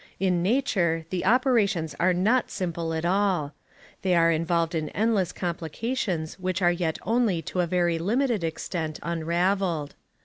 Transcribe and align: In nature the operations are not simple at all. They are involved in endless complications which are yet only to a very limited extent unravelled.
In 0.19 0.41
nature 0.41 1.05
the 1.11 1.25
operations 1.25 1.93
are 1.99 2.11
not 2.11 2.49
simple 2.49 2.91
at 2.91 3.05
all. 3.05 3.53
They 4.01 4.15
are 4.15 4.31
involved 4.31 4.73
in 4.73 4.89
endless 4.97 5.31
complications 5.31 6.39
which 6.39 6.59
are 6.59 6.71
yet 6.71 6.97
only 7.03 7.43
to 7.43 7.59
a 7.59 7.67
very 7.67 7.99
limited 7.99 8.43
extent 8.43 8.99
unravelled. 9.03 9.93